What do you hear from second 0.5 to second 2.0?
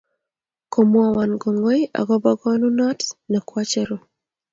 komeowon kongoi